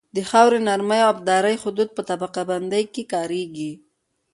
[0.15, 3.71] د خاورې د نرمۍ او ابدارۍ حدود په طبقه بندۍ کې کاریږي